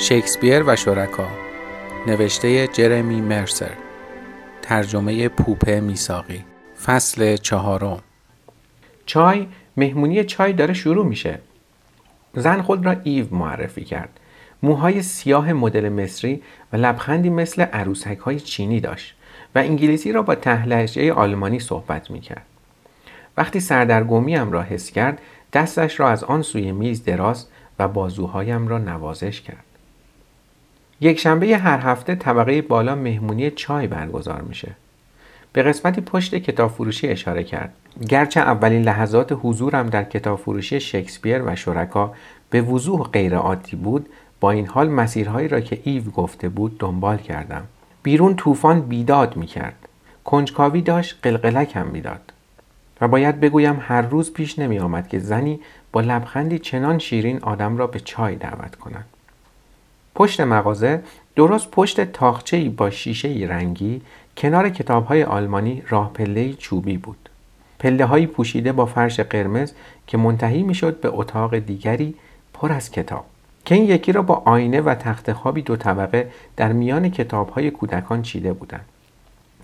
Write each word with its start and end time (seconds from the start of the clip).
شکسپیر 0.00 0.62
و 0.66 0.76
شرکا. 0.76 1.28
نوشته 2.06 2.66
جرمی 2.66 3.20
مرسر. 3.20 3.72
ترجمه 4.62 5.28
پوپه 5.28 5.80
میساقی 5.80 6.44
فصل 6.84 7.36
چهارم. 7.36 7.98
چای 9.06 9.46
مهمونی 9.76 10.24
چای 10.24 10.52
داره 10.52 10.74
شروع 10.74 11.06
میشه. 11.06 11.38
زن 12.34 12.62
خود 12.62 12.86
را 12.86 12.96
ایو 13.02 13.34
معرفی 13.34 13.84
کرد. 13.84 14.20
موهای 14.62 15.02
سیاه 15.02 15.52
مدل 15.52 15.88
مصری 15.88 16.42
و 16.72 16.76
لبخندی 16.76 17.30
مثل 17.30 17.62
عروسک 17.62 18.18
های 18.18 18.40
چینی 18.40 18.80
داشت 18.80 19.14
و 19.54 19.58
انگلیسی 19.58 20.12
را 20.12 20.22
با 20.22 20.34
تهلهجه 20.34 21.12
آلمانی 21.12 21.60
صحبت 21.60 22.10
می‌کرد. 22.10 22.46
وقتی 23.36 23.60
سردرگمیم 23.60 24.52
را 24.52 24.62
حس 24.62 24.90
کرد 24.90 25.20
دستش 25.52 26.00
را 26.00 26.08
از 26.08 26.24
آن 26.24 26.42
سوی 26.42 26.72
میز 26.72 27.04
دراز 27.04 27.46
و 27.78 27.88
بازوهایم 27.88 28.68
را 28.68 28.78
نوازش 28.78 29.40
کرد. 29.40 29.67
یک 31.00 31.18
شنبه 31.18 31.58
هر 31.58 31.78
هفته 31.78 32.14
طبقه 32.14 32.62
بالا 32.62 32.94
مهمونی 32.94 33.50
چای 33.50 33.86
برگزار 33.86 34.42
میشه. 34.42 34.70
به 35.52 35.62
قسمتی 35.62 36.00
پشت 36.00 36.34
کتاب 36.34 36.70
فروشی 36.70 37.08
اشاره 37.08 37.44
کرد. 37.44 37.72
گرچه 38.08 38.40
اولین 38.40 38.82
لحظات 38.82 39.38
حضورم 39.42 39.86
در 39.86 40.04
کتاب 40.04 40.38
فروشی 40.38 40.80
شکسپیر 40.80 41.42
و 41.42 41.56
شرکا 41.56 42.12
به 42.50 42.62
وضوح 42.62 43.08
غیر 43.08 43.36
عادی 43.36 43.76
بود 43.76 44.08
با 44.40 44.50
این 44.50 44.66
حال 44.66 44.88
مسیرهایی 44.88 45.48
را 45.48 45.60
که 45.60 45.80
ایو 45.84 46.02
گفته 46.02 46.48
بود 46.48 46.78
دنبال 46.78 47.16
کردم. 47.16 47.62
بیرون 48.02 48.36
طوفان 48.36 48.80
بیداد 48.80 49.36
می‌کرد. 49.36 49.88
کنجکاوی 50.24 50.82
داشت 50.82 51.18
قلقلک 51.22 51.76
هم 51.76 51.86
می‌داد. 51.86 52.32
و 53.00 53.08
باید 53.08 53.40
بگویم 53.40 53.78
هر 53.80 54.02
روز 54.02 54.32
پیش 54.32 54.58
نمی 54.58 54.78
آمد 54.78 55.08
که 55.08 55.18
زنی 55.18 55.60
با 55.92 56.00
لبخندی 56.00 56.58
چنان 56.58 56.98
شیرین 56.98 57.38
آدم 57.42 57.76
را 57.76 57.86
به 57.86 58.00
چای 58.00 58.36
دعوت 58.36 58.76
کند. 58.76 59.04
پشت 60.18 60.40
مغازه 60.40 61.02
درست 61.36 61.70
پشت 61.70 62.00
تاخچه‌ای 62.00 62.68
با 62.68 62.90
شیشه 62.90 63.28
رنگی 63.48 64.00
کنار 64.36 64.68
کتابهای 64.68 65.24
آلمانی 65.24 65.82
راه 65.88 66.12
پله 66.12 66.52
چوبی 66.52 66.96
بود. 66.96 67.28
پله 67.78 68.04
هایی 68.04 68.26
پوشیده 68.26 68.72
با 68.72 68.86
فرش 68.86 69.20
قرمز 69.20 69.72
که 70.06 70.18
منتهی 70.18 70.62
می‌شد 70.62 71.00
به 71.00 71.08
اتاق 71.12 71.58
دیگری 71.58 72.14
پر 72.54 72.72
از 72.72 72.90
کتاب 72.90 73.24
که 73.64 73.74
این 73.74 73.84
یکی 73.84 74.12
را 74.12 74.22
با 74.22 74.34
آینه 74.34 74.80
و 74.80 74.94
تخت 74.94 75.32
خوابی 75.32 75.62
دو 75.62 75.76
طبقه 75.76 76.30
در 76.56 76.72
میان 76.72 77.10
کتاب 77.10 77.48
های 77.48 77.70
کودکان 77.70 78.22
چیده 78.22 78.52
بودند. 78.52 78.84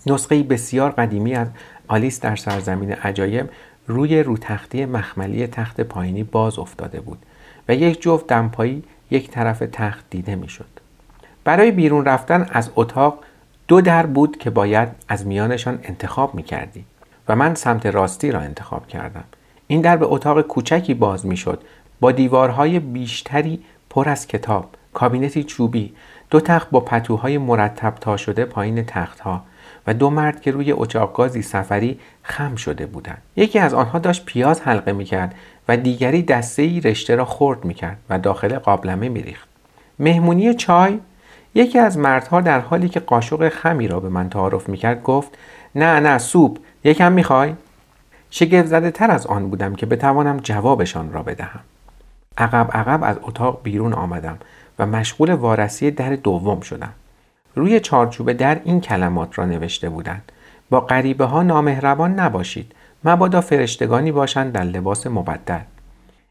نسخه 0.07 0.43
بسیار 0.43 0.91
قدیمی 0.91 1.35
از 1.35 1.49
آلیس 1.89 2.21
در 2.21 2.37
سرزمین 2.37 2.93
عجایب 2.93 3.49
روی 3.87 4.23
رو 4.23 4.37
تختی 4.37 4.85
مخملی 4.85 5.47
تخت 5.47 5.81
پایینی 5.81 6.23
باز 6.23 6.59
افتاده 6.59 7.01
بود 7.01 7.19
و 7.69 7.75
یک 7.75 8.03
جفت 8.03 8.27
دمپایی 8.27 8.83
یک 9.11 9.31
طرف 9.31 9.63
تخت 9.73 10.05
دیده 10.11 10.35
می‌شد. 10.37 10.69
برای 11.45 11.71
بیرون 11.71 12.05
رفتن 12.05 12.47
از 12.51 12.71
اتاق 12.77 13.19
دو 13.69 13.81
در 13.81 14.07
بود 14.07 14.39
که 14.39 14.51
باید 14.51 14.89
از 15.09 15.27
میانشان 15.27 15.79
انتخاب 15.83 16.35
می 16.35 16.43
کردی 16.43 16.85
و 17.29 17.37
من 17.37 17.55
سمت 17.55 17.87
راستی 17.87 18.31
را 18.31 18.41
انتخاب 18.41 18.87
کردم. 18.87 19.25
این 19.67 19.81
در 19.81 19.97
به 19.97 20.07
اتاق 20.07 20.41
کوچکی 20.41 20.95
باز 20.95 21.27
می 21.27 21.37
شد 21.37 21.63
با 22.01 22.13
دیوارهای 22.13 22.79
بیشتری 22.79 23.63
پر 23.91 24.09
از 24.09 24.27
کتاب، 24.27 24.71
کابینتی 24.95 25.45
چوبی، 25.45 25.93
دو 26.31 26.41
تخت 26.41 26.71
با 26.71 26.81
پتوهای 26.81 27.39
مرتب 27.39 27.95
تا 27.95 28.17
شده 28.17 28.45
پایین 28.45 28.85
تختها 28.85 29.43
و 29.87 29.95
دو 29.95 30.11
مرد 30.11 30.41
که 30.41 30.51
روی 30.51 30.73
اچاقگازی 30.73 31.43
سفری 31.43 32.01
خم 32.23 32.57
شده 32.57 32.87
بودند. 32.87 33.23
یکی 33.37 33.59
از 33.59 33.75
آنها 33.75 33.99
داشت 33.99 34.25
پیاز 34.25 34.61
حلقه 34.61 34.93
می 34.93 35.05
کرد 35.05 35.35
و 35.69 35.77
دیگری 35.77 36.23
دسته 36.23 36.63
ای 36.63 36.81
رشته 36.81 37.15
را 37.15 37.25
خرد 37.25 37.65
می 37.65 37.75
کرد 37.75 37.99
و 38.11 38.19
داخل 38.19 38.59
قابلمه 38.59 39.09
می 39.09 39.23
ریخت. 39.23 39.49
مهمونی 39.99 40.55
چای 40.55 40.99
یکی 41.55 41.79
از 41.79 41.99
مردها 41.99 42.41
در 42.41 42.61
حالی 42.61 42.89
که 42.89 43.01
قاشق 43.01 43.49
خمی 43.49 43.89
را 43.89 44.01
به 44.01 44.09
من 44.09 44.31
تعارف 44.31 44.69
می 44.69 44.77
کرد 44.77 45.03
گفت 45.03 45.39
نه 45.75 46.01
نه 46.01 46.19
سوپ 46.19 46.59
یکم 46.85 47.13
می 47.13 47.25
خوای؟ 47.25 47.55
شگفت 48.31 48.67
زده 48.67 48.91
تر 48.91 49.11
از 49.11 49.27
آن 49.27 49.51
بودم 49.51 49.75
که 49.75 49.87
بتوانم 49.87 50.37
جوابشان 50.37 51.13
را 51.13 51.23
بدهم. 51.23 51.61
عقب 52.39 52.71
عقب 52.73 53.01
از 53.03 53.17
اتاق 53.23 53.61
بیرون 53.63 53.93
آمدم 53.93 54.39
و 54.79 54.87
مشغول 54.87 55.33
وارسی 55.33 55.91
در 55.91 56.17
دوم 56.17 56.61
شدم. 56.61 56.93
روی 57.55 57.81
چارچوب 57.81 58.33
در 58.33 58.61
این 58.65 58.81
کلمات 58.81 59.39
را 59.39 59.45
نوشته 59.45 59.89
بودند. 59.91 60.33
با 60.71 60.81
غریبه 60.81 61.25
ها 61.25 61.43
نامهربان 61.43 62.15
نباشید. 62.21 62.73
مبادا 63.05 63.41
فرشتگانی 63.41 64.13
باشند 64.13 64.53
در 64.53 64.65
لباس 64.65 65.07
مبدل. 65.07 65.59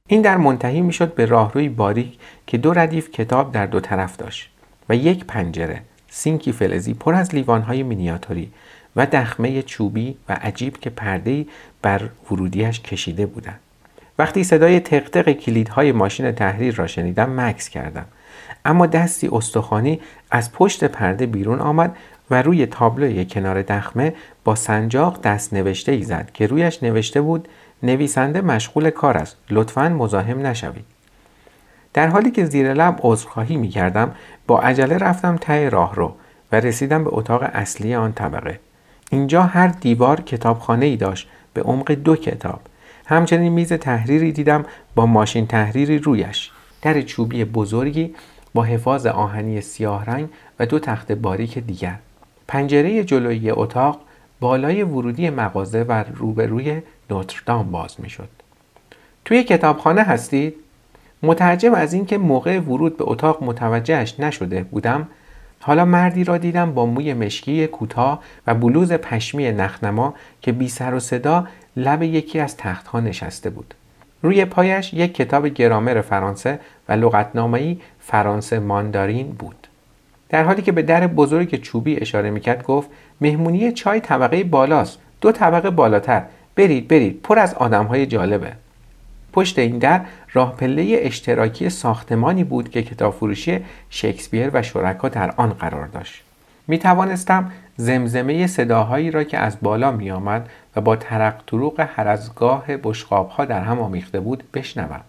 این 0.07 0.21
در 0.21 0.37
منتهی 0.37 0.81
می‌شد 0.81 1.13
به 1.13 1.25
راهروی 1.25 1.69
باریک 1.69 2.19
که 2.47 2.57
دو 2.57 2.73
ردیف 2.73 3.11
کتاب 3.11 3.51
در 3.51 3.65
دو 3.65 3.79
طرف 3.79 4.17
داشت 4.17 4.49
و 4.89 4.95
یک 4.95 5.25
پنجره 5.25 5.81
سینکی 6.09 6.51
فلزی 6.51 6.93
پر 6.93 7.13
از 7.13 7.35
لیوانهای 7.35 7.83
مینیاتوری 7.83 8.51
و 8.95 9.05
دخمه 9.05 9.61
چوبی 9.61 10.17
و 10.29 10.33
عجیب 10.33 10.77
که 10.77 10.89
پردهی 10.89 11.47
بر 11.81 12.09
ورودیش 12.31 12.79
کشیده 12.79 13.25
بودند. 13.25 13.59
وقتی 14.19 14.43
صدای 14.43 14.79
تقتق 14.79 15.31
کلیدهای 15.31 15.91
ماشین 15.91 16.31
تحریر 16.31 16.75
را 16.75 16.87
شنیدم 16.87 17.39
مکس 17.39 17.69
کردم 17.69 18.05
اما 18.65 18.85
دستی 18.85 19.29
استخوانی 19.31 19.99
از 20.31 20.51
پشت 20.51 20.83
پرده 20.83 21.25
بیرون 21.25 21.59
آمد 21.59 21.95
و 22.31 22.41
روی 22.41 22.65
تابلوی 22.65 23.25
کنار 23.25 23.61
دخمه 23.61 24.13
با 24.43 24.55
سنجاق 24.55 25.21
دست 25.21 25.53
نوشته 25.53 25.91
ای 25.91 26.03
زد 26.03 26.29
که 26.33 26.47
رویش 26.47 26.83
نوشته 26.83 27.21
بود 27.21 27.47
نویسنده 27.83 28.41
مشغول 28.41 28.89
کار 28.89 29.17
است 29.17 29.37
لطفا 29.49 29.89
مزاحم 29.89 30.45
نشوید. 30.45 30.85
در 31.93 32.07
حالی 32.07 32.31
که 32.31 32.45
زیر 32.45 32.73
لب 32.73 32.99
عذرخواهی 33.03 33.57
می 33.57 33.69
کردم 33.69 34.11
با 34.47 34.59
عجله 34.59 34.97
رفتم 34.97 35.37
ته 35.37 35.69
راه 35.69 35.95
رو 35.95 36.15
و 36.51 36.55
رسیدم 36.55 37.03
به 37.03 37.09
اتاق 37.13 37.43
اصلی 37.43 37.95
آن 37.95 38.13
طبقه. 38.13 38.59
اینجا 39.11 39.43
هر 39.43 39.67
دیوار 39.67 40.21
کتابخانه 40.21 40.85
ای 40.85 40.97
داشت 40.97 41.29
به 41.53 41.61
عمق 41.61 41.91
دو 41.91 42.15
کتاب. 42.15 42.61
همچنین 43.05 43.51
میز 43.51 43.73
تحریری 43.73 44.31
دیدم 44.31 44.65
با 44.95 45.05
ماشین 45.05 45.47
تحریری 45.47 45.97
رویش. 45.99 46.51
در 46.81 47.01
چوبی 47.01 47.45
بزرگی 47.45 48.15
با 48.53 48.63
حفاظ 48.63 49.05
آهنی 49.05 49.61
سیاه 49.61 50.05
رنگ 50.05 50.29
و 50.59 50.65
دو 50.65 50.79
تخت 50.79 51.11
باریک 51.11 51.59
دیگر. 51.59 51.95
پنجره 52.47 53.03
جلویی 53.03 53.51
اتاق 53.51 53.99
بالای 54.39 54.83
ورودی 54.83 55.29
مغازه 55.29 55.83
و 55.83 56.03
روبروی 56.15 56.81
نوتردام 57.09 57.71
باز 57.71 57.95
می‌شد. 57.97 58.29
توی 59.25 59.43
کتابخانه 59.43 60.01
هستید؟ 60.01 60.55
متعجب 61.23 61.73
از 61.75 61.93
اینکه 61.93 62.17
موقع 62.17 62.59
ورود 62.59 62.97
به 62.97 63.03
اتاق 63.07 63.43
متوجهش 63.43 64.19
نشده 64.19 64.63
بودم 64.63 65.07
حالا 65.59 65.85
مردی 65.85 66.23
را 66.23 66.37
دیدم 66.37 66.73
با 66.73 66.85
موی 66.85 67.13
مشکی 67.13 67.67
کوتاه 67.67 68.23
و 68.47 68.55
بلوز 68.55 68.93
پشمی 68.93 69.51
نخنما 69.51 70.13
که 70.41 70.51
بی 70.51 70.69
سر 70.69 70.93
و 70.93 70.99
صدا 70.99 71.47
لب 71.77 72.03
یکی 72.03 72.39
از 72.39 72.57
تختها 72.57 72.99
نشسته 72.99 73.49
بود. 73.49 73.73
روی 74.21 74.45
پایش 74.45 74.93
یک 74.93 75.15
کتاب 75.15 75.47
گرامر 75.47 76.01
فرانسه 76.01 76.59
و 76.89 76.93
لغتنامه‌ای 76.93 77.77
فرانسه 77.99 78.59
ماندارین 78.59 79.27
بود. 79.27 79.62
در 80.33 80.43
حالی 80.43 80.61
که 80.61 80.71
به 80.71 80.81
در 80.81 81.07
بزرگ 81.07 81.61
چوبی 81.61 81.97
اشاره 81.99 82.29
می‌کرد 82.29 82.63
گفت 82.63 82.89
مهمونی 83.21 83.71
چای 83.71 83.99
طبقه 83.99 84.43
بالاست 84.43 84.99
دو 85.21 85.31
طبقه 85.31 85.69
بالاتر. 85.69 86.23
برید 86.55 86.87
برید 86.87 87.21
پر 87.21 87.39
از 87.39 87.53
آدم 87.53 87.85
های 87.85 88.05
جالبه. 88.05 88.51
پشت 89.33 89.59
این 89.59 89.77
در 89.77 90.01
راه 90.33 90.55
پله 90.57 90.99
اشتراکی 91.01 91.69
ساختمانی 91.69 92.43
بود 92.43 92.69
که 92.69 92.83
کتاب 92.83 93.13
فروشی 93.13 93.59
شکسپیر 93.89 94.49
و 94.53 94.61
شرکا 94.61 95.09
در 95.09 95.33
آن 95.37 95.49
قرار 95.49 95.87
داشت. 95.87 96.23
می 96.67 96.77
توانستم 96.77 97.51
زمزمه 97.77 98.47
صداهایی 98.47 99.11
را 99.11 99.23
که 99.23 99.37
از 99.37 99.57
بالا 99.61 99.91
می 99.91 100.11
آمد 100.11 100.49
و 100.75 100.81
با 100.81 100.95
ترق 100.95 101.41
از 101.97 102.35
گاه 102.35 102.77
بشقاب 102.77 103.29
ها 103.29 103.45
در 103.45 103.61
هم 103.61 103.79
آمیخته 103.79 104.19
بود 104.19 104.43
بشنوم. 104.53 105.01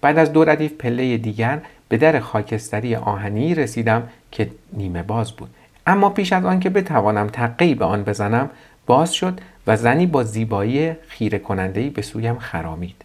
بعد 0.00 0.18
از 0.18 0.32
دو 0.32 0.44
ردیف 0.44 0.72
پله 0.72 1.16
دیگر 1.16 1.60
به 1.88 1.96
در 1.96 2.20
خاکستری 2.20 2.96
آهنی 2.96 3.54
رسیدم 3.54 4.02
که 4.32 4.50
نیمه 4.72 5.02
باز 5.02 5.32
بود. 5.32 5.50
اما 5.86 6.10
پیش 6.10 6.32
از 6.32 6.44
آن 6.44 6.60
که 6.60 6.70
بتوانم 6.70 7.26
تقی 7.26 7.74
به 7.74 7.84
آن 7.84 8.04
بزنم 8.04 8.50
باز 8.86 9.12
شد 9.14 9.40
و 9.66 9.76
زنی 9.76 10.06
با 10.06 10.24
زیبایی 10.24 10.92
خیره 11.08 11.38
کنندهی 11.38 11.90
به 11.90 12.02
سویم 12.02 12.38
خرامید. 12.38 12.96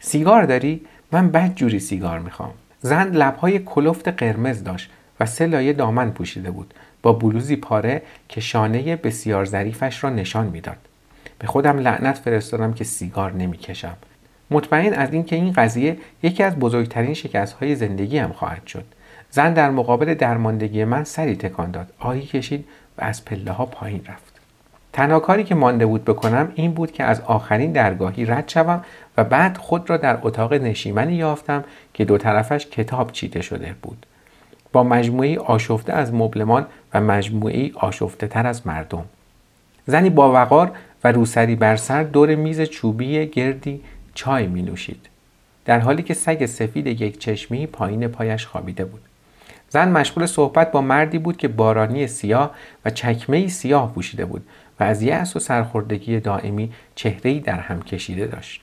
سیگار 0.00 0.42
داری؟ 0.42 0.80
من 1.12 1.30
بد 1.30 1.54
جوری 1.54 1.80
سیگار 1.80 2.18
می‌خوام. 2.18 2.50
زن 2.80 3.10
لبهای 3.10 3.58
کلفت 3.58 4.08
قرمز 4.08 4.64
داشت 4.64 4.90
و 5.20 5.26
سه 5.26 5.46
لایه 5.46 5.72
دامن 5.72 6.10
پوشیده 6.10 6.50
بود. 6.50 6.74
با 7.02 7.12
بلوزی 7.12 7.56
پاره 7.56 8.02
که 8.28 8.40
شانه 8.40 8.96
بسیار 8.96 9.44
ظریفش 9.44 10.04
را 10.04 10.10
نشان 10.10 10.46
می‌داد. 10.46 10.76
به 11.38 11.46
خودم 11.46 11.78
لعنت 11.78 12.18
فرستادم 12.18 12.72
که 12.72 12.84
سیگار 12.84 13.32
نمی‌کشم. 13.32 13.96
مطمئن 14.50 14.92
از 14.92 15.12
اینکه 15.12 15.36
این 15.36 15.52
قضیه 15.52 15.98
یکی 16.22 16.42
از 16.42 16.56
بزرگترین 16.56 17.14
شکست 17.14 17.52
های 17.52 17.76
زندگی 17.76 18.18
هم 18.18 18.32
خواهد 18.32 18.66
شد. 18.66 18.84
زن 19.30 19.54
در 19.54 19.70
مقابل 19.70 20.14
درماندگی 20.14 20.84
من 20.84 21.04
سری 21.04 21.36
تکان 21.36 21.70
داد. 21.70 21.92
آهی 21.98 22.22
کشید 22.22 22.64
و 22.98 23.04
از 23.04 23.24
پله 23.24 23.52
ها 23.52 23.66
پایین 23.66 24.00
رفت. 24.08 24.40
تنها 24.92 25.20
کاری 25.20 25.44
که 25.44 25.54
مانده 25.54 25.86
بود 25.86 26.04
بکنم 26.04 26.52
این 26.54 26.72
بود 26.72 26.92
که 26.92 27.04
از 27.04 27.20
آخرین 27.20 27.72
درگاهی 27.72 28.24
رد 28.24 28.48
شوم 28.48 28.84
و 29.16 29.24
بعد 29.24 29.56
خود 29.56 29.90
را 29.90 29.96
در 29.96 30.18
اتاق 30.22 30.54
نشیمنی 30.54 31.14
یافتم 31.14 31.64
که 31.94 32.04
دو 32.04 32.18
طرفش 32.18 32.66
کتاب 32.66 33.12
چیده 33.12 33.42
شده 33.42 33.74
بود. 33.82 34.06
با 34.72 34.82
مجموعی 34.82 35.36
آشفته 35.36 35.92
از 35.92 36.14
مبلمان 36.14 36.66
و 36.94 37.00
مجموعی 37.00 37.72
آشفته 37.76 38.26
تر 38.26 38.46
از 38.46 38.66
مردم. 38.66 39.04
زنی 39.86 40.10
با 40.10 40.32
وقار 40.32 40.72
و 41.04 41.12
روسری 41.12 41.56
بر 41.56 41.76
سر 41.76 42.02
دور 42.02 42.34
میز 42.34 42.60
چوبی 42.60 43.26
گردی 43.26 43.80
چای 44.14 44.46
می 44.46 44.62
نوشید 44.62 45.08
در 45.64 45.78
حالی 45.78 46.02
که 46.02 46.14
سگ 46.14 46.46
سفید 46.46 46.86
یک 46.86 47.18
چشمی 47.18 47.66
پایین 47.66 48.08
پایش 48.08 48.46
خوابیده 48.46 48.84
بود. 48.84 49.00
زن 49.70 49.88
مشغول 49.88 50.26
صحبت 50.26 50.72
با 50.72 50.80
مردی 50.80 51.18
بود 51.18 51.36
که 51.36 51.48
بارانی 51.48 52.06
سیاه 52.06 52.50
و 52.84 52.90
چکمه 52.90 53.48
سیاه 53.48 53.94
پوشیده 53.94 54.24
بود 54.24 54.46
و 54.80 54.84
از 54.84 55.02
یأس 55.02 55.36
و 55.36 55.38
سرخوردگی 55.38 56.20
دائمی 56.20 56.72
چهره‌ای 56.94 57.40
در 57.40 57.60
هم 57.60 57.82
کشیده 57.82 58.26
داشت 58.26 58.62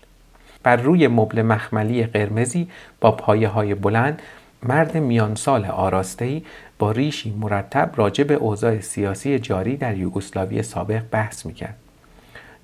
بر 0.64 0.76
روی 0.76 1.08
مبل 1.08 1.42
مخملی 1.42 2.04
قرمزی 2.04 2.68
با 3.02 3.12
پایه 3.12 3.48
های 3.48 3.76
بلند 3.76 4.22
مرد 4.64 4.98
میان 4.98 5.36
سال 5.36 5.66
آراستهی 5.66 6.46
با 6.80 6.92
ریشی 6.92 7.32
مرتب 7.40 7.92
راجع 7.96 8.24
به 8.24 8.34
اوضاع 8.34 8.80
سیاسی 8.80 9.40
جاری 9.40 9.78
در 9.78 9.98
یوگسلاوی 9.98 10.64
سابق 10.64 11.02
بحث 11.12 11.46
می‌کرد. 11.46 11.76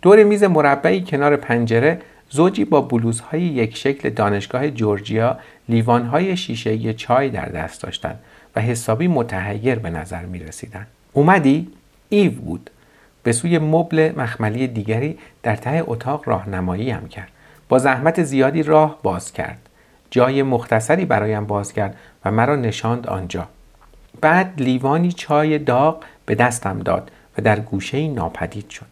دور 0.01 0.23
میز 0.23 0.43
مربعی 0.43 1.01
کنار 1.01 1.35
پنجره 1.35 2.01
زوجی 2.29 2.65
با 2.65 2.81
بلوزهای 2.81 3.41
یک 3.41 3.77
شکل 3.77 4.09
دانشگاه 4.09 4.69
جورجیا 4.71 5.39
لیوانهای 5.69 6.37
شیشه 6.37 6.93
چای 6.93 7.29
در 7.29 7.45
دست 7.45 7.83
داشتند 7.83 8.19
و 8.55 8.61
حسابی 8.61 9.07
متحیر 9.07 9.79
به 9.79 9.89
نظر 9.89 10.25
می 10.25 10.39
رسیدن. 10.39 10.87
اومدی؟ 11.13 11.67
ایو 12.09 12.31
بود. 12.31 12.69
به 13.23 13.31
سوی 13.31 13.59
مبل 13.59 14.13
مخملی 14.17 14.67
دیگری 14.67 15.17
در 15.43 15.55
ته 15.55 15.83
اتاق 15.87 16.29
راهنمایی 16.29 16.89
هم 16.89 17.07
کرد. 17.07 17.29
با 17.69 17.79
زحمت 17.79 18.23
زیادی 18.23 18.63
راه 18.63 18.99
باز 19.03 19.33
کرد. 19.33 19.57
جای 20.11 20.43
مختصری 20.43 21.05
برایم 21.05 21.45
باز 21.45 21.73
کرد 21.73 21.97
و 22.25 22.31
مرا 22.31 22.55
نشاند 22.55 23.07
آنجا. 23.07 23.47
بعد 24.21 24.53
لیوانی 24.57 25.11
چای 25.11 25.59
داغ 25.59 26.03
به 26.25 26.35
دستم 26.35 26.79
داد 26.79 27.11
و 27.37 27.41
در 27.41 27.59
گوشه 27.59 28.07
ناپدید 28.07 28.69
شد. 28.69 28.85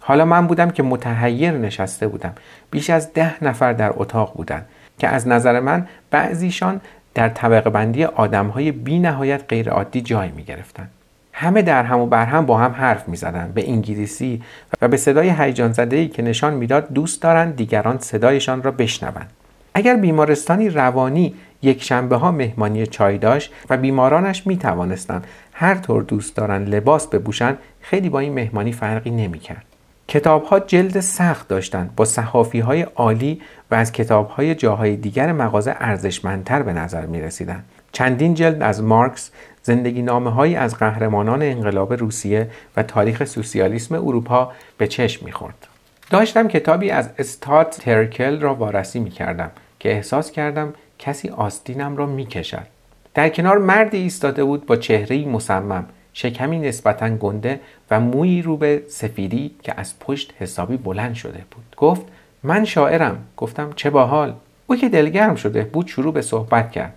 حالا 0.00 0.24
من 0.24 0.46
بودم 0.46 0.70
که 0.70 0.82
متحیر 0.82 1.50
نشسته 1.50 2.08
بودم. 2.08 2.34
بیش 2.70 2.90
از 2.90 3.12
ده 3.12 3.44
نفر 3.44 3.72
در 3.72 3.92
اتاق 3.96 4.34
بودند 4.34 4.66
که 4.98 5.08
از 5.08 5.28
نظر 5.28 5.60
من 5.60 5.88
بعضیشان 6.10 6.80
در 7.18 7.28
طبقه 7.28 7.70
بندی 7.70 8.04
آدم 8.04 8.46
های 8.46 8.72
بی 8.72 8.98
نهایت 8.98 9.42
غیر 9.48 9.70
عادی 9.70 10.00
جای 10.00 10.28
می 10.30 10.44
گرفتن. 10.44 10.88
همه 11.32 11.62
در 11.62 11.82
هم 11.82 12.00
و 12.00 12.06
بر 12.06 12.24
هم 12.24 12.46
با 12.46 12.58
هم 12.58 12.72
حرف 12.72 13.08
می 13.08 13.16
زدن 13.16 13.52
به 13.54 13.70
انگلیسی 13.70 14.42
و 14.82 14.88
به 14.88 14.96
صدای 14.96 15.30
هیجان 15.38 15.72
زده 15.72 16.08
که 16.08 16.22
نشان 16.22 16.54
می‌داد 16.54 16.92
دوست 16.92 17.22
دارند 17.22 17.56
دیگران 17.56 17.98
صدایشان 17.98 18.62
را 18.62 18.70
بشنوند. 18.70 19.30
اگر 19.74 19.96
بیمارستانی 19.96 20.70
روانی 20.70 21.34
یک 21.62 21.82
شنبه 21.82 22.16
ها 22.16 22.32
مهمانی 22.32 22.86
چای 22.86 23.18
داشت 23.18 23.52
و 23.70 23.76
بیمارانش 23.76 24.46
می 24.46 24.56
توانستند 24.56 25.26
هر 25.52 25.74
طور 25.74 26.02
دوست 26.02 26.36
دارند 26.36 26.74
لباس 26.74 27.06
بپوشند 27.06 27.58
خیلی 27.80 28.08
با 28.08 28.18
این 28.18 28.32
مهمانی 28.32 28.72
فرقی 28.72 29.10
نمی 29.10 29.38
کرد. 29.38 29.64
کتاب 30.08 30.44
ها 30.44 30.60
جلد 30.60 31.00
سخت 31.00 31.48
داشتند 31.48 31.96
با 31.96 32.04
صحافی 32.04 32.60
های 32.60 32.82
عالی 32.82 33.42
و 33.70 33.74
از 33.74 33.92
کتاب 33.92 34.28
های 34.28 34.54
جاهای 34.54 34.96
دیگر 34.96 35.32
مغازه 35.32 35.74
ارزشمندتر 35.78 36.62
به 36.62 36.72
نظر 36.72 37.06
می 37.06 37.20
رسیدن. 37.20 37.64
چندین 37.92 38.34
جلد 38.34 38.62
از 38.62 38.82
مارکس 38.82 39.30
زندگی 39.62 40.02
نامه 40.02 40.56
از 40.56 40.78
قهرمانان 40.78 41.42
انقلاب 41.42 41.92
روسیه 41.92 42.50
و 42.76 42.82
تاریخ 42.82 43.24
سوسیالیسم 43.24 43.94
اروپا 43.94 44.52
به 44.78 44.86
چشم 44.86 45.26
می 45.26 45.32
خورد. 45.32 45.66
داشتم 46.10 46.48
کتابی 46.48 46.90
از 46.90 47.10
استات 47.18 47.78
ترکل 47.80 48.40
را 48.40 48.54
وارسی 48.54 49.00
می 49.00 49.10
کردم 49.10 49.50
که 49.78 49.92
احساس 49.92 50.30
کردم 50.30 50.72
کسی 50.98 51.28
آستینم 51.28 51.96
را 51.96 52.06
می 52.06 52.26
کشد. 52.26 52.66
در 53.14 53.28
کنار 53.28 53.58
مردی 53.58 53.98
ایستاده 53.98 54.44
بود 54.44 54.66
با 54.66 54.76
چهرهی 54.76 55.24
مصمم 55.24 55.86
شکمی 56.20 56.58
نسبتا 56.58 57.08
گنده 57.08 57.60
و 57.90 58.00
مویی 58.00 58.42
رو 58.42 58.56
به 58.56 58.82
سفیدی 58.88 59.50
که 59.62 59.74
از 59.76 59.98
پشت 59.98 60.34
حسابی 60.38 60.76
بلند 60.76 61.14
شده 61.14 61.44
بود. 61.50 61.64
گفت 61.76 62.02
من 62.42 62.64
شاعرم. 62.64 63.24
گفتم 63.36 63.72
چه 63.76 63.90
باحال. 63.90 64.34
او 64.66 64.76
که 64.76 64.88
دلگرم 64.88 65.34
شده 65.34 65.64
بود 65.64 65.86
شروع 65.86 66.12
به 66.12 66.22
صحبت 66.22 66.72
کرد. 66.72 66.94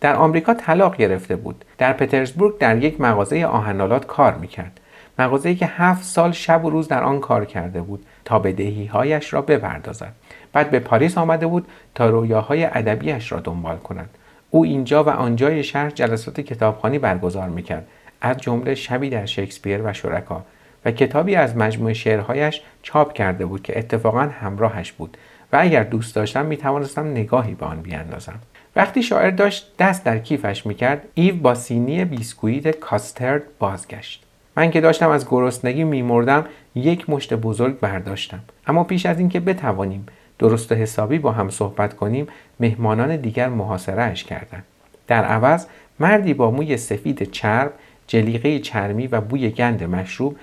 در 0.00 0.16
آمریکا 0.16 0.54
طلاق 0.54 0.96
گرفته 0.96 1.36
بود. 1.36 1.64
در 1.78 1.92
پترزبورگ 1.92 2.58
در 2.58 2.84
یک 2.84 3.00
مغازه 3.00 3.44
آهنالات 3.44 4.06
کار 4.06 4.34
می‌کرد. 4.34 4.80
مغازه‌ای 5.18 5.54
که 5.54 5.66
هفت 5.66 6.04
سال 6.04 6.32
شب 6.32 6.64
و 6.64 6.70
روز 6.70 6.88
در 6.88 7.02
آن 7.02 7.20
کار 7.20 7.44
کرده 7.44 7.80
بود 7.80 8.06
تا 8.24 8.38
بدهیهایش 8.38 9.34
را 9.34 9.42
بپردازد. 9.42 10.12
بعد 10.52 10.70
به 10.70 10.78
پاریس 10.78 11.18
آمده 11.18 11.46
بود 11.46 11.66
تا 11.94 12.10
رویاهای 12.10 12.64
ادبیش 12.64 13.32
را 13.32 13.40
دنبال 13.40 13.76
کند. 13.76 14.10
او 14.50 14.64
اینجا 14.64 15.04
و 15.04 15.08
آنجای 15.08 15.64
شهر 15.64 15.90
جلسات 15.90 16.40
کتابخانی 16.40 16.98
برگزار 16.98 17.48
می‌کرد. 17.48 17.86
از 18.26 18.36
جمله 18.36 18.74
شبی 18.74 19.10
در 19.10 19.26
شکسپیر 19.26 19.80
و 19.84 19.92
شرکا 19.92 20.44
و 20.84 20.90
کتابی 20.90 21.34
از 21.34 21.56
مجموع 21.56 21.92
شعرهایش 21.92 22.62
چاپ 22.82 23.12
کرده 23.12 23.46
بود 23.46 23.62
که 23.62 23.78
اتفاقا 23.78 24.20
همراهش 24.20 24.92
بود 24.92 25.16
و 25.52 25.56
اگر 25.60 25.82
دوست 25.82 26.14
داشتم 26.14 26.46
می 26.46 26.56
توانستم 26.56 27.10
نگاهی 27.10 27.54
به 27.54 27.66
آن 27.66 27.82
بیاندازم. 27.82 28.38
وقتی 28.76 29.02
شاعر 29.02 29.30
داشت 29.30 29.72
دست 29.78 30.04
در 30.04 30.18
کیفش 30.18 30.66
می‌کرد 30.66 31.02
ایو 31.14 31.36
با 31.36 31.54
سینی 31.54 32.04
بیسکویت 32.04 32.70
کاسترد 32.70 33.42
بازگشت. 33.58 34.24
من 34.56 34.70
که 34.70 34.80
داشتم 34.80 35.10
از 35.10 35.26
گرسنگی 35.28 35.84
میمردم 35.84 36.46
یک 36.74 37.10
مشت 37.10 37.34
بزرگ 37.34 37.80
برداشتم. 37.80 38.40
اما 38.66 38.84
پیش 38.84 39.06
از 39.06 39.18
اینکه 39.18 39.40
بتوانیم 39.40 40.06
درست 40.38 40.72
و 40.72 40.74
حسابی 40.74 41.18
با 41.18 41.32
هم 41.32 41.50
صحبت 41.50 41.96
کنیم 41.96 42.26
مهمانان 42.60 43.16
دیگر 43.16 43.48
محاصرهاش 43.48 44.24
کردند. 44.24 44.64
در 45.06 45.24
عوض 45.24 45.66
مردی 46.00 46.34
با 46.34 46.50
موی 46.50 46.76
سفید 46.76 47.30
چرب 47.30 47.72
جلیقه 48.06 48.58
چرمی 48.58 49.06
و 49.06 49.20
بوی 49.20 49.50
گند 49.50 49.84
مشروب 49.84 50.36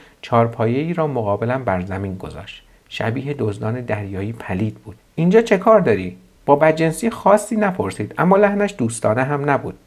ای 0.60 0.94
را 0.94 1.08
مقابلا 1.08 1.60
بر 1.60 1.82
زمین 1.82 2.18
گذاشت. 2.18 2.64
شبیه 2.90 3.36
دزدان 3.40 3.82
دریایی 3.82 4.34
پلید 4.34 4.76
بود. 4.76 4.96
اینجا 5.16 5.42
چه 5.42 5.58
کار 5.58 5.80
داری؟ 5.80 6.18
با 6.46 6.56
بدجنسی 6.56 7.10
خاصی 7.10 7.56
نپرسید 7.56 8.16
اما 8.18 8.38
لحنش 8.38 8.76
دوستانه 8.78 9.24
هم 9.24 9.50
نبود. 9.50 9.78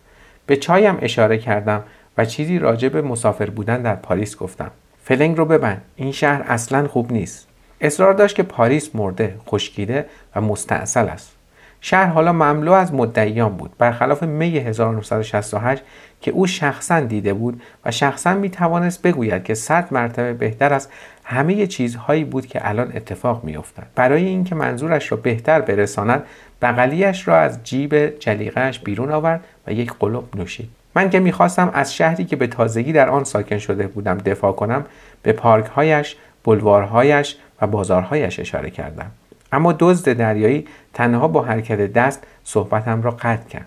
به 0.46 0.56
چایم 0.56 0.98
اشاره 1.00 1.38
کردم 1.38 1.82
و 2.18 2.24
چیزی 2.24 2.58
راجع 2.58 2.88
به 2.88 3.02
مسافر 3.02 3.50
بودن 3.50 3.82
در 3.82 3.94
پاریس 3.94 4.36
گفتم. 4.36 4.70
فلنگ 5.02 5.36
رو 5.36 5.44
ببند. 5.44 5.82
این 5.96 6.12
شهر 6.12 6.44
اصلا 6.46 6.88
خوب 6.88 7.12
نیست. 7.12 7.48
اصرار 7.80 8.12
داشت 8.12 8.36
که 8.36 8.42
پاریس 8.42 8.90
مرده 8.94 9.36
خشکیده 9.46 10.06
و 10.36 10.40
مستاصل 10.40 11.08
است. 11.08 11.35
شهر 11.80 12.06
حالا 12.06 12.32
مملو 12.32 12.72
از 12.72 12.94
مدعیان 12.94 13.56
بود. 13.56 13.70
برخلاف 13.78 14.22
می 14.22 14.58
1968 14.58 15.82
که 16.20 16.30
او 16.30 16.46
شخصا 16.46 17.00
دیده 17.00 17.34
بود 17.34 17.62
و 17.84 17.90
شخصا 17.90 18.34
می 18.34 18.50
توانست 18.50 19.02
بگوید 19.02 19.44
که 19.44 19.54
صد 19.54 19.88
مرتبه 19.90 20.32
بهتر 20.32 20.74
از 20.74 20.88
همه 21.24 21.66
چیزهایی 21.66 22.24
بود 22.24 22.46
که 22.46 22.68
الان 22.68 22.92
اتفاق 22.94 23.44
می 23.44 23.56
افتد. 23.56 23.86
برای 23.94 24.24
اینکه 24.24 24.54
منظورش 24.54 25.12
را 25.12 25.18
بهتر 25.18 25.60
برساند 25.60 26.22
بغلیش 26.62 27.28
را 27.28 27.38
از 27.38 27.64
جیب 27.64 28.18
جلیقهش 28.18 28.78
بیرون 28.78 29.10
آورد 29.10 29.44
و 29.66 29.72
یک 29.72 29.92
قلب 30.00 30.24
نوشید. 30.36 30.70
من 30.94 31.10
که 31.10 31.20
می‌خواستم 31.20 31.70
از 31.74 31.94
شهری 31.94 32.24
که 32.24 32.36
به 32.36 32.46
تازگی 32.46 32.92
در 32.92 33.08
آن 33.08 33.24
ساکن 33.24 33.58
شده 33.58 33.86
بودم 33.86 34.18
دفاع 34.18 34.52
کنم 34.52 34.84
به 35.22 35.32
پارکهایش 35.32 36.16
بلوارهایش 36.44 37.36
و 37.62 37.66
بازارهایش 37.66 38.40
اشاره 38.40 38.70
کردم. 38.70 39.10
اما 39.56 39.74
دزد 39.78 40.12
دریایی 40.12 40.66
تنها 40.94 41.28
با 41.28 41.42
حرکت 41.42 41.92
دست 41.92 42.22
صحبتم 42.44 43.02
را 43.02 43.10
قطع 43.10 43.48
کرد. 43.48 43.66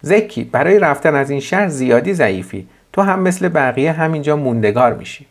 زکی 0.00 0.44
برای 0.44 0.78
رفتن 0.78 1.14
از 1.14 1.30
این 1.30 1.40
شهر 1.40 1.68
زیادی 1.68 2.14
ضعیفی. 2.14 2.68
تو 2.92 3.02
هم 3.02 3.20
مثل 3.20 3.48
بقیه 3.48 3.92
همینجا 3.92 4.36
موندگار 4.36 4.94
میشی. 4.94 5.26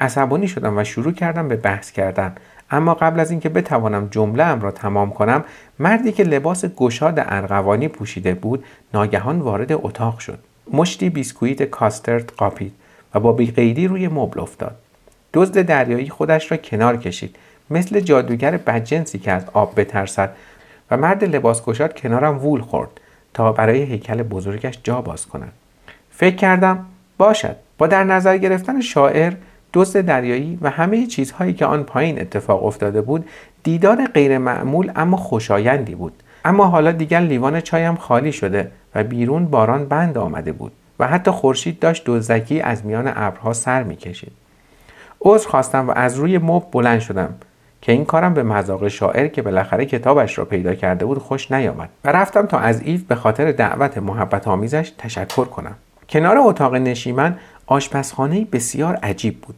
عصبانی 0.00 0.48
شدم 0.48 0.78
و 0.78 0.84
شروع 0.84 1.12
کردم 1.12 1.48
به 1.48 1.56
بحث 1.56 1.90
کردن. 1.90 2.34
اما 2.70 2.94
قبل 2.94 3.20
از 3.20 3.30
اینکه 3.30 3.48
بتوانم 3.48 4.08
جمله 4.10 4.44
ام 4.44 4.60
را 4.60 4.70
تمام 4.70 5.10
کنم 5.10 5.44
مردی 5.78 6.12
که 6.12 6.24
لباس 6.24 6.64
گشاد 6.64 7.14
ارغوانی 7.18 7.88
پوشیده 7.88 8.34
بود 8.34 8.64
ناگهان 8.94 9.38
وارد 9.38 9.72
اتاق 9.72 10.18
شد. 10.18 10.38
مشتی 10.72 11.10
بیسکویت 11.10 11.62
کاسترد 11.62 12.32
قاپید 12.36 12.72
و 13.14 13.20
با 13.20 13.32
بیقیدی 13.32 13.88
روی 13.88 14.08
مبل 14.08 14.40
افتاد. 14.40 14.76
دزد 15.34 15.62
دریایی 15.62 16.08
خودش 16.08 16.50
را 16.50 16.56
کنار 16.56 16.96
کشید. 16.96 17.36
مثل 17.70 18.00
جادوگر 18.00 18.56
بدجنسی 18.56 19.18
که 19.18 19.32
از 19.32 19.44
آب 19.52 19.80
بترسد 19.80 20.30
و 20.90 20.96
مرد 20.96 21.24
لباس 21.24 21.64
گشاد 21.64 22.00
کنارم 22.00 22.38
وول 22.38 22.60
خورد 22.60 22.90
تا 23.34 23.52
برای 23.52 23.82
هیکل 23.82 24.22
بزرگش 24.22 24.78
جا 24.82 25.00
باز 25.00 25.26
کند. 25.26 25.52
فکر 26.10 26.36
کردم 26.36 26.86
باشد. 27.18 27.56
با 27.78 27.86
در 27.86 28.04
نظر 28.04 28.36
گرفتن 28.38 28.80
شاعر 28.80 29.32
دزد 29.74 30.00
دریایی 30.00 30.58
و 30.62 30.70
همه 30.70 31.06
چیزهایی 31.06 31.52
که 31.52 31.66
آن 31.66 31.82
پایین 31.82 32.20
اتفاق 32.20 32.64
افتاده 32.64 33.00
بود 33.00 33.28
دیدار 33.62 34.06
غیر 34.06 34.38
معمول 34.38 34.92
اما 34.96 35.16
خوشایندی 35.16 35.94
بود. 35.94 36.22
اما 36.44 36.66
حالا 36.66 36.92
دیگر 36.92 37.20
لیوان 37.20 37.60
چایم 37.60 37.94
خالی 37.96 38.32
شده 38.32 38.70
و 38.94 39.04
بیرون 39.04 39.46
باران 39.46 39.84
بند 39.88 40.18
آمده 40.18 40.52
بود 40.52 40.72
و 40.98 41.06
حتی 41.06 41.30
خورشید 41.30 41.78
داشت 41.78 42.02
دزدکی 42.06 42.60
از 42.60 42.86
میان 42.86 43.12
ابرها 43.16 43.52
سر 43.52 43.82
می‌کشید. 43.82 44.32
عذر 45.20 45.48
خواستم 45.48 45.88
و 45.88 45.92
از 45.96 46.16
روی 46.16 46.38
مب 46.38 46.70
بلند 46.72 47.00
شدم. 47.00 47.34
که 47.86 47.92
این 47.92 48.04
کارم 48.04 48.34
به 48.34 48.42
مذاق 48.42 48.88
شاعر 48.88 49.28
که 49.28 49.42
بالاخره 49.42 49.86
کتابش 49.86 50.38
را 50.38 50.44
پیدا 50.44 50.74
کرده 50.74 51.04
بود 51.04 51.18
خوش 51.18 51.52
نیامد. 51.52 51.88
و 52.04 52.12
رفتم 52.12 52.46
تا 52.46 52.58
از 52.58 52.82
ایو 52.82 53.00
به 53.08 53.14
خاطر 53.14 53.52
دعوت 53.52 53.98
محبت 53.98 54.48
آمیزش 54.48 54.92
تشکر 54.98 55.44
کنم. 55.44 55.74
کنار 56.08 56.38
اتاق 56.38 56.74
نشیمن 56.74 57.38
آشپزخانه 57.66 58.44
بسیار 58.44 58.94
عجیب 58.94 59.40
بود. 59.40 59.54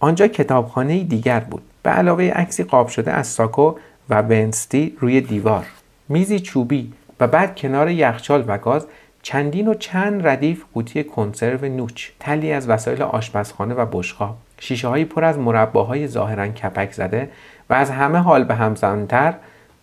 آنجا 0.00 0.26
کتابخانه 0.26 1.04
دیگر 1.04 1.40
بود. 1.40 1.62
به 1.82 1.90
علاوه 1.90 2.24
عکسی 2.24 2.64
قاب 2.64 2.88
شده 2.88 3.12
از 3.12 3.26
ساکو 3.26 3.74
و 4.10 4.22
ونستی 4.22 4.96
روی 5.00 5.20
دیوار. 5.20 5.66
میزی 6.08 6.40
چوبی 6.40 6.92
و 7.20 7.26
بعد 7.26 7.56
کنار 7.56 7.90
یخچال 7.90 8.44
و 8.46 8.58
گاز 8.58 8.86
چندین 9.22 9.68
و 9.68 9.74
چند 9.74 10.26
ردیف 10.26 10.64
قوطی 10.74 11.04
کنسرو 11.04 11.68
نوچ 11.68 12.08
تلی 12.20 12.52
از 12.52 12.68
وسایل 12.68 13.02
آشپزخانه 13.02 13.74
و 13.74 13.86
بشقاب. 13.92 14.36
شیشه 14.62 14.88
هایی 14.88 15.04
پر 15.04 15.24
از 15.24 15.38
مرباهای 15.38 16.08
ظاهرا 16.08 16.48
کپک 16.48 16.92
زده 16.92 17.28
و 17.70 17.74
از 17.74 17.90
همه 17.90 18.18
حال 18.18 18.44
به 18.44 18.54
همزنتر 18.54 19.34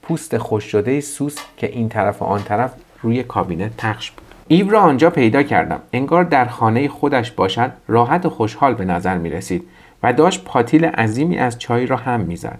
پوست 0.01 0.37
خوش 0.37 0.63
شده 0.63 1.01
سوس 1.01 1.37
که 1.57 1.67
این 1.67 1.89
طرف 1.89 2.21
و 2.21 2.25
آن 2.25 2.43
طرف 2.43 2.73
روی 3.01 3.23
کابینت 3.23 3.71
پخش 3.77 4.11
بود. 4.11 4.25
ایو 4.47 4.69
را 4.69 4.79
آنجا 4.79 5.09
پیدا 5.09 5.43
کردم. 5.43 5.81
انگار 5.93 6.23
در 6.23 6.45
خانه 6.45 6.87
خودش 6.87 7.31
باشد 7.31 7.71
راحت 7.87 8.25
و 8.25 8.29
خوشحال 8.29 8.73
به 8.73 8.85
نظر 8.85 9.17
می 9.17 9.29
رسید 9.29 9.63
و 10.03 10.13
داشت 10.13 10.43
پاتیل 10.43 10.85
عظیمی 10.85 11.37
از 11.37 11.59
چای 11.59 11.85
را 11.85 11.97
هم 11.97 12.19
می‌زد. 12.19 12.59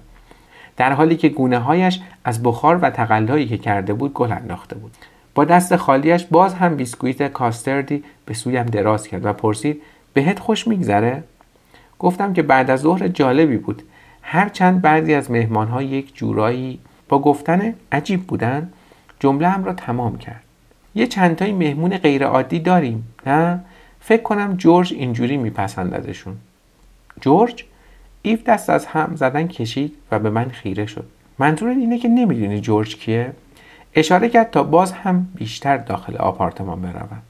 در 0.78 0.94
حالی 0.94 1.16
که 1.16 1.30
گونه 1.30 1.60
هایش 1.60 2.00
از 2.24 2.44
بخار 2.44 2.80
و 2.82 2.90
تقلایی 2.90 3.48
که 3.48 3.58
کرده 3.58 3.94
بود 3.94 4.14
گل 4.14 4.32
انداخته 4.32 4.76
بود. 4.76 4.92
با 5.36 5.46
دست 5.46 5.76
خالیش 5.76 6.26
باز 6.26 6.54
هم 6.54 6.76
بیسکویت 6.76 7.28
کاستردی 7.28 8.04
به 8.26 8.34
سویم 8.34 8.64
دراز 8.64 9.08
کرد 9.08 9.26
و 9.26 9.34
پرسید 9.34 9.82
بهت 10.14 10.40
خوش 10.40 10.68
میگذره؟ 10.68 11.24
گفتم 12.00 12.34
که 12.34 12.41
بعد 12.41 12.72
از 12.72 12.79
ظهر 12.79 13.08
جالبی 13.08 13.58
بود. 13.58 13.84
هرچند 14.22 14.82
بعضی 14.82 15.13
از 15.13 15.32
ها 15.32 15.82
یک 15.82 16.15
جورایی 16.15 16.79
با 17.10 17.20
گفتن 17.20 17.74
عجیب 17.91 18.27
بودن 18.27 18.70
جمله 19.20 19.50
هم 19.50 19.63
را 19.63 19.74
تمام 19.74 20.18
کرد. 20.18 20.44
یه 20.96 21.08
چندتایی 21.08 21.53
مهمون 21.53 21.98
غیرعادی 21.98 22.60
داریم 22.60 23.08
نه؟ 23.25 23.60
فکر 24.00 24.22
کنم 24.22 24.56
جورج 24.58 24.94
اینجوری 24.94 25.38
میپسند 25.38 25.94
ازشون. 25.94 26.38
جورج 27.22 27.65
ایف 28.22 28.44
دست 28.44 28.70
از 28.70 28.86
هم 28.86 29.15
زدن 29.15 29.48
کشید 29.48 29.96
و 30.12 30.20
به 30.20 30.29
من 30.29 30.50
خیره 30.50 30.86
شد. 30.86 31.06
منظور 31.39 31.70
اینه 31.70 31.98
که 31.98 32.08
نمی‌دونی 32.08 32.62
جورج 32.62 32.96
کیه؟ 32.96 33.34
اشاره 33.96 34.29
کرد 34.29 34.51
تا 34.51 34.63
باز 34.63 34.91
هم 34.91 35.27
بیشتر 35.36 35.77
داخل 35.77 36.18
آپارتمان 36.18 36.82
بروم. 36.82 37.22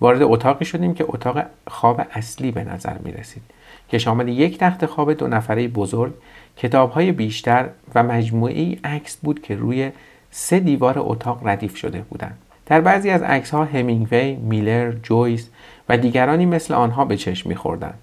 وارد 0.00 0.22
اتاقی 0.22 0.64
شدیم 0.64 0.94
که 0.94 1.04
اتاق 1.08 1.42
خواب 1.66 2.02
اصلی 2.12 2.50
به 2.50 2.64
نظر 2.64 2.98
می 2.98 3.12
رسید 3.12 3.42
که 3.90 3.98
شامل 3.98 4.28
یک 4.28 4.58
تخت 4.58 4.86
خواب 4.86 5.12
دو 5.12 5.26
نفره 5.26 5.68
بزرگ 5.68 6.12
کتاب 6.56 6.90
های 6.90 7.12
بیشتر 7.12 7.68
و 7.94 8.02
مجموعی 8.02 8.80
عکس 8.84 9.16
بود 9.16 9.42
که 9.42 9.56
روی 9.56 9.90
سه 10.30 10.60
دیوار 10.60 10.94
اتاق 10.98 11.46
ردیف 11.48 11.76
شده 11.76 11.98
بودند. 12.10 12.38
در 12.66 12.80
بعضی 12.80 13.10
از 13.10 13.22
عکس 13.22 13.50
ها 13.50 13.64
همینگوی، 13.64 14.36
میلر، 14.36 14.92
جویس 14.92 15.48
و 15.88 15.96
دیگرانی 15.96 16.46
مثل 16.46 16.74
آنها 16.74 17.04
به 17.04 17.16
چشم 17.16 17.48
میخوردند 17.48 17.98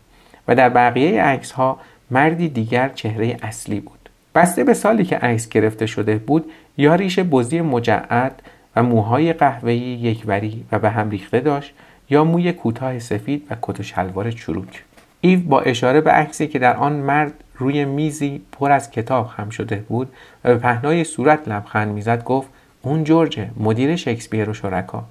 و 0.48 0.56
در 0.56 0.70
بقیه 0.70 1.22
عکس 1.22 1.52
ها 1.52 1.80
مردی 2.12 2.50
دیگر 2.50 2.90
چهره 2.90 3.38
اصلی 3.42 3.80
بود. 3.80 4.10
بسته 4.36 4.64
به 4.64 4.74
سالی 4.74 5.06
که 5.06 5.18
عکس 5.18 5.50
گرفته 5.50 5.86
شده 5.86 6.18
بود 6.18 6.52
یا 6.78 6.96
ریش 6.96 7.20
بزی 7.20 7.62
مجعد 7.62 8.42
و 8.76 8.84
موهای 8.84 9.34
قهوه‌ای 9.34 9.80
یکوری 9.80 10.66
و 10.72 10.80
به 10.80 10.90
هم 10.90 11.10
ریخته 11.10 11.40
داشت 11.40 11.74
یا 12.10 12.24
موی 12.24 12.54
کوتاه 12.54 13.00
سفید 13.00 13.48
و 13.50 13.56
کت 13.62 13.80
و 13.80 13.84
شلوار 13.84 14.32
چروک. 14.32 14.84
ایو 15.28 15.40
با 15.40 15.62
اشاره 15.62 16.02
به 16.02 16.12
عکسی 16.12 16.48
که 16.48 16.60
در 16.60 16.76
آن 16.76 16.94
مرد 16.94 17.34
روی 17.58 17.86
میزی 17.86 18.42
پر 18.52 18.72
از 18.72 18.92
کتاب 18.92 19.32
هم 19.38 19.50
شده 19.50 19.76
بود 19.76 20.10
و 20.44 20.50
به 20.50 20.58
پهنای 20.58 21.04
صورت 21.04 21.48
لبخند 21.48 21.92
می‌زد 21.92 22.24
گفت 22.24 22.50
اون 22.82 23.04
جورجه 23.04 23.50
مدیر 23.58 23.96
شکسپیر 23.96 24.50
و 24.50 24.54
شرکا. 24.54 25.04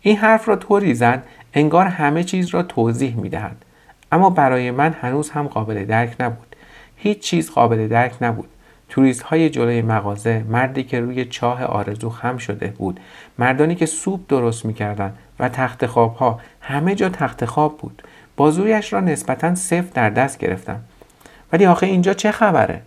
این 0.00 0.16
حرف 0.16 0.48
را 0.48 0.56
طوری 0.56 0.94
زد 0.94 1.24
انگار 1.54 1.86
همه 1.86 2.24
چیز 2.24 2.48
را 2.48 2.62
توضیح 2.62 3.16
می‌دهد. 3.16 3.64
اما 4.12 4.30
برای 4.30 4.70
من 4.70 4.96
هنوز 5.00 5.30
هم 5.30 5.46
قابل 5.46 5.84
درک 5.84 6.16
نبود. 6.20 6.56
هیچ 6.96 7.18
چیز 7.18 7.50
قابل 7.50 7.88
درک 7.88 8.12
نبود. 8.20 8.48
توریست 8.88 9.22
های 9.22 9.50
جلوی 9.50 9.82
مغازه 9.82 10.44
مردی 10.48 10.84
که 10.84 11.00
روی 11.00 11.24
چاه 11.24 11.64
آرزو 11.64 12.10
خم 12.10 12.36
شده 12.36 12.66
بود 12.66 13.00
مردانی 13.38 13.74
که 13.74 13.86
سوپ 13.86 14.20
درست 14.28 14.64
می‌کردند 14.64 15.18
و 15.40 15.48
تخت 15.48 15.86
خواب 15.86 16.14
ها 16.16 16.40
همه 16.60 16.94
جا 16.94 17.08
تخت 17.08 17.44
خواب 17.44 17.78
بود. 17.78 18.02
بازویش 18.36 18.92
را 18.92 19.00
نسبتا 19.00 19.54
صفر 19.54 19.88
در 19.94 20.10
دست 20.10 20.38
گرفتم. 20.38 20.80
ولی 21.52 21.66
آخه 21.66 21.86
اینجا 21.86 22.14
چه 22.14 22.32
خبره؟ 22.32 22.82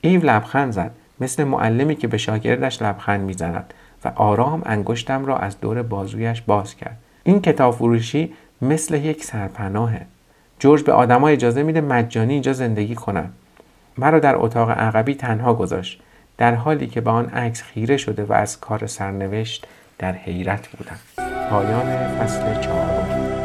ایو 0.00 0.20
لبخند 0.24 0.72
زد. 0.72 0.90
مثل 1.20 1.44
معلمی 1.44 1.96
که 1.96 2.08
به 2.08 2.18
شاگردش 2.18 2.82
لبخند 2.82 3.20
می‌زند. 3.20 3.74
و 4.04 4.12
آرام 4.14 4.62
انگشتم 4.66 5.24
را 5.24 5.36
از 5.36 5.60
دور 5.60 5.82
بازویش 5.82 6.40
باز 6.40 6.76
کرد. 6.76 6.96
این 7.24 7.40
کتاب 7.40 7.74
فروشی 7.74 8.32
مثل 8.62 8.94
یک 8.94 9.24
سرپناهه. 9.24 10.06
جورج 10.58 10.82
به 10.82 10.92
آدما 10.92 11.28
اجازه 11.28 11.62
میده 11.62 11.80
مجانی 11.80 12.32
اینجا 12.32 12.52
زندگی 12.52 12.94
کنن. 12.94 13.28
مرا 13.98 14.18
در 14.18 14.36
اتاق 14.36 14.70
عقبی 14.70 15.14
تنها 15.14 15.54
گذاشت. 15.54 16.00
در 16.38 16.54
حالی 16.54 16.86
که 16.86 17.00
به 17.00 17.10
آن 17.10 17.26
عکس 17.26 17.62
خیره 17.62 17.96
شده 17.96 18.24
و 18.24 18.32
از 18.32 18.60
کار 18.60 18.86
سرنوشت 18.86 19.66
در 19.98 20.12
حیرت 20.12 20.68
بودم. 20.68 21.15
پایان 21.50 22.18
فصل 22.18 22.60
چهارم. 22.60 23.35